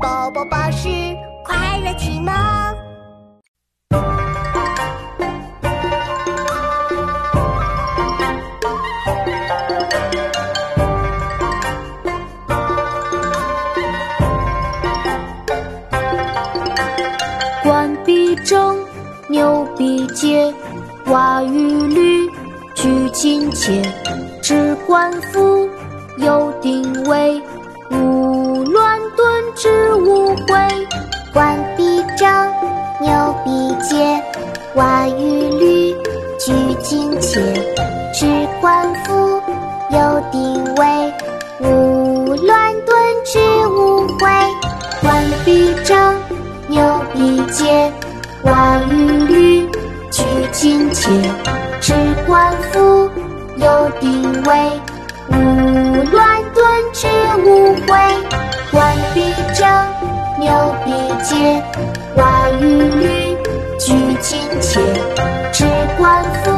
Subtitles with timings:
[0.00, 0.88] 宝宝巴士
[1.44, 2.32] 快乐启蒙。
[17.64, 18.78] 冠必正，
[19.28, 20.54] 牛必节，
[21.06, 22.30] 蛙与驴
[22.74, 23.82] 俱勤切。
[24.40, 25.68] 置冠服，
[26.18, 27.42] 有定位，
[27.90, 29.87] 勿乱顿之。
[31.32, 32.28] 冠必正，
[33.00, 34.22] 牛必节，
[34.74, 35.94] 蛙与履
[36.38, 37.40] 俱紧切。
[38.14, 38.26] 置
[38.60, 39.40] 冠服，
[39.90, 41.12] 有定位，
[41.60, 43.38] 勿乱顿之
[43.68, 44.28] 无悔。
[45.00, 46.16] 冠必正，
[46.66, 47.92] 牛必节，
[48.44, 48.94] 蛙与
[49.26, 49.70] 履
[50.10, 51.10] 俱紧切。
[51.80, 51.94] 置
[52.26, 53.08] 冠服，
[53.56, 54.70] 有定位，
[55.28, 55.34] 勿
[56.10, 57.06] 乱顿之
[57.44, 57.96] 无悔。
[61.38, 61.62] 冠必正，牛必节，
[62.16, 63.36] 蛙与驴
[63.78, 63.86] 俱
[64.20, 64.80] 亲切。
[65.52, 65.64] 只
[65.96, 66.57] 管。